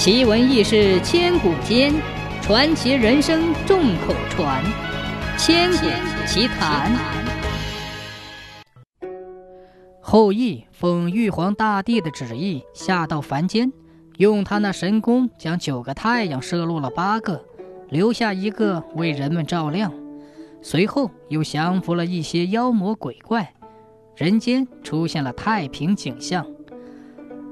[0.00, 1.92] 奇闻异事千古间，
[2.40, 4.64] 传奇人生众口传。
[5.36, 5.76] 千古
[6.26, 6.90] 奇谈。
[10.00, 13.70] 后羿奉玉皇大帝的旨意下到凡间，
[14.16, 17.44] 用他那神功将九个太阳射落了八个，
[17.90, 19.92] 留下一个为人们照亮。
[20.62, 23.52] 随后又降服了一些妖魔鬼怪，
[24.16, 26.46] 人间出现了太平景象。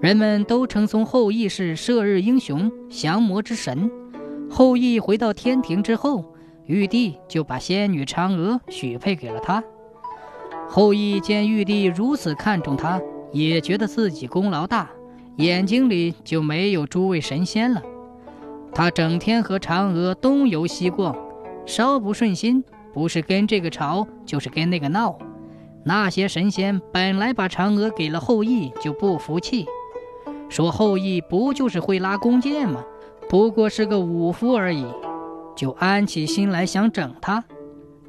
[0.01, 3.91] 人们都称颂后羿是射日英雄、降魔之神。
[4.48, 6.24] 后羿回到天庭之后，
[6.66, 9.62] 玉帝就把仙女嫦娥许配给了他。
[10.69, 13.01] 后羿见玉帝如此看重他，
[13.33, 14.88] 也觉得自己功劳大，
[15.38, 17.83] 眼睛里就没有诸位神仙了。
[18.73, 21.16] 他整天和嫦娥东游西逛，
[21.66, 22.62] 稍不顺心，
[22.95, 25.19] 不是跟这个吵，就是跟那个闹。
[25.85, 29.66] 那些神仙本来把嫦娥给了后羿，就不服气。
[30.48, 32.83] 说后羿不就是会拉弓箭吗？
[33.29, 34.87] 不过是个武夫而已，
[35.54, 37.45] 就安起心来想整他。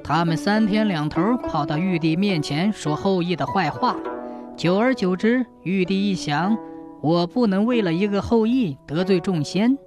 [0.03, 3.97] 他们三天两头跑到玉帝面前说后羿的坏话。
[4.55, 6.57] 久而久之，玉帝一想，
[7.01, 9.77] 我不能为了一个后羿得罪众仙，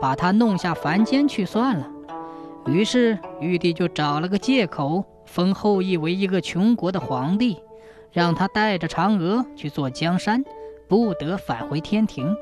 [0.00, 1.88] 把他弄下凡间去算了。
[2.66, 7.58] 于是玉帝就找了个借口，封后羿为一个穷国的皇帝，
[8.10, 10.44] 让他带着嫦娥去做江山。
[10.92, 12.36] 不得返回天庭。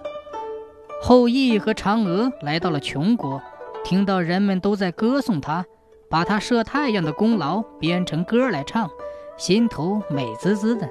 [1.00, 3.40] 后羿和嫦娥来到了穷国，
[3.84, 5.64] 听到人们都在歌颂他，
[6.08, 8.90] 把他射太阳的功劳编成歌来唱，
[9.36, 10.90] 心头美滋滋的。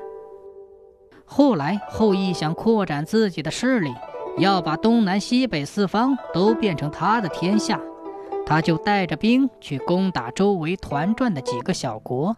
[1.25, 3.93] 后来后羿想扩展自己的势力，
[4.37, 7.77] 要把东南西北四方都变成他的天下，
[8.45, 12.37] 他就带着兵去攻打周围团转的几个小国。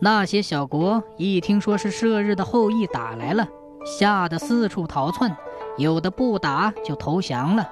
[0.00, 3.46] 那些小国一听说是射日的后羿打来了。
[3.86, 5.34] 吓得四处逃窜，
[5.78, 7.70] 有的不打就投降了。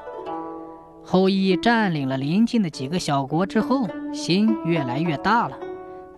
[1.05, 5.59] 后羿占领了邻近的几个小国之后，心越来越大了，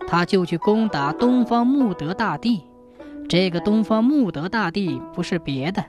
[0.06, 2.62] 他就去攻打东方穆德大帝。
[3.26, 5.82] 这个东方穆德大帝不是别的，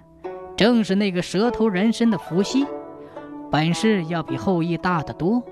[0.56, 2.66] 正是那个蛇头人身的伏羲，
[3.51, 5.44] 本事要比后羿大得多。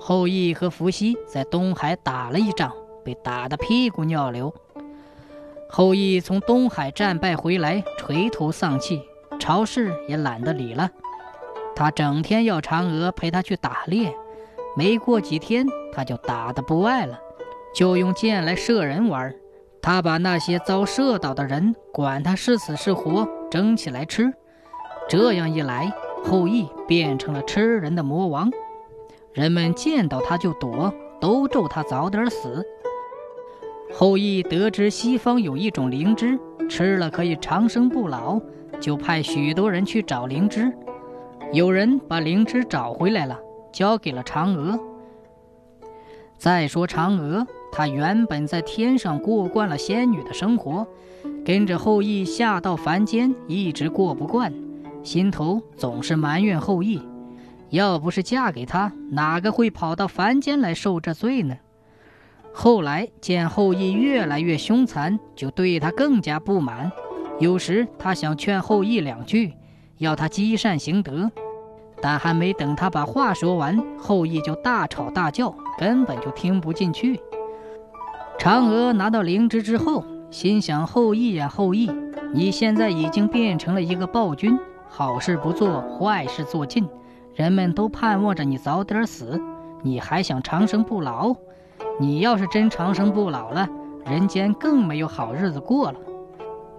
[0.00, 2.72] 后羿和伏羲在东海打了一仗，
[3.04, 4.52] 被打得屁股尿流。
[5.76, 9.02] 后羿从东海战败回来，垂头丧气，
[9.40, 10.88] 朝事也懒得理了。
[11.74, 14.14] 他整天要嫦娥陪他去打猎，
[14.76, 17.18] 没过几天他就打得不爱了，
[17.74, 19.34] 就用箭来射人玩。
[19.82, 24.32] 他把那些遭射倒的人，管他是死是活，蒸起来吃。
[25.08, 25.92] 这样一来，
[26.22, 28.48] 后羿变成了吃人的魔王，
[29.32, 32.64] 人们见到他就躲，都咒他早点死。
[33.96, 36.36] 后羿得知西方有一种灵芝，
[36.68, 38.40] 吃了可以长生不老，
[38.80, 40.72] 就派许多人去找灵芝。
[41.52, 43.38] 有人把灵芝找回来了，
[43.72, 44.76] 交给了嫦娥。
[46.36, 50.84] 再说嫦娥，她原本在天上过惯了仙女的生活，
[51.44, 54.52] 跟着后羿下到凡间，一直过不惯，
[55.04, 57.00] 心头总是埋怨后羿。
[57.70, 61.54] 要不是嫁给他，哪个会跑到凡间来受这罪呢？
[62.56, 66.90] 后来见后羿越来越凶残，就对他更加不满。
[67.40, 69.52] 有时他想劝后羿两句，
[69.98, 71.28] 要他积善行德，
[72.00, 77.20] 但还没等他把话说完，后羿就大吵大叫，根本就听不进去。
[78.38, 81.90] 嫦娥拿到灵芝之后，心想：后羿呀，后羿，
[82.32, 84.56] 你现在已经变成了一个暴君，
[84.88, 86.88] 好事不做，坏事做尽，
[87.34, 89.40] 人们都盼望着你早点死，
[89.82, 91.34] 你还想长生不老？
[92.00, 93.68] 你要是真长生不老了，
[94.04, 95.98] 人间更没有好日子过了。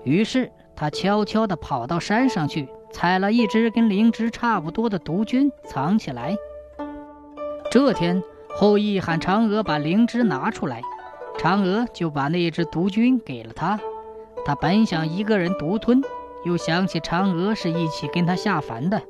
[0.03, 6.35] 于是他悄悄地跑到山上去，采了一只跟灵芝差不多的毒菌，藏起来。
[7.71, 8.21] 这天，
[8.57, 10.81] 后羿喊嫦娥把灵芝拿出来，
[11.39, 13.79] 嫦娥就把那只毒菌给了他。
[14.45, 16.03] 他本想一个人独吞，
[16.43, 19.01] 又想起嫦娥是一起跟他下凡的，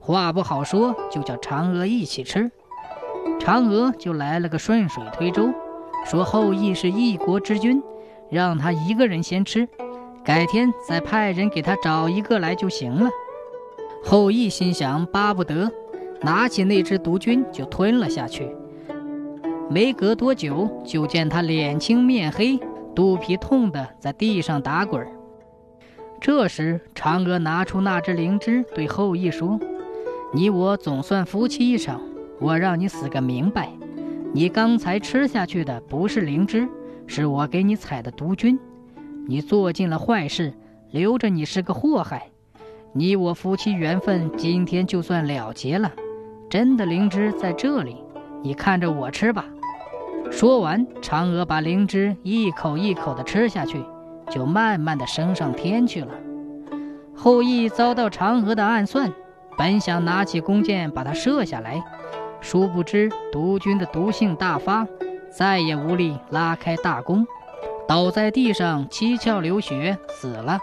[0.00, 2.50] 话不好说，就叫嫦娥一起吃。
[3.42, 5.52] 嫦娥就来了个顺水推舟，
[6.06, 7.82] 说后羿是一国之君，
[8.30, 9.68] 让他一个人先吃，
[10.22, 13.10] 改天再派人给他找一个来就行了。
[14.04, 15.68] 后羿心想巴不得，
[16.20, 18.48] 拿起那只毒菌就吞了下去。
[19.68, 22.60] 没隔多久，就见他脸青面黑，
[22.94, 25.04] 肚皮痛的在地上打滚。
[26.20, 29.58] 这时，嫦娥拿出那只灵芝，对后羿说
[30.32, 32.00] ：“你我总算夫妻一场。”
[32.42, 33.68] 我让你死个明白！
[34.32, 36.68] 你刚才吃下去的不是灵芝，
[37.06, 38.58] 是我给你采的毒菌。
[39.28, 40.52] 你做尽了坏事，
[40.90, 42.30] 留着你是个祸害。
[42.92, 45.92] 你我夫妻缘分今天就算了结了。
[46.50, 47.96] 真的灵芝在这里，
[48.42, 49.46] 你看着我吃吧。”
[50.28, 53.80] 说完，嫦娥把灵芝一口一口地吃下去，
[54.28, 56.10] 就慢慢地升上天去了。
[57.14, 59.12] 后羿遭到嫦娥的暗算，
[59.56, 61.84] 本想拿起弓箭把它射下来，
[62.42, 64.86] 殊不知毒菌的毒性大发，
[65.30, 67.24] 再也无力拉开大弓，
[67.88, 70.58] 倒在地上七窍流血死了。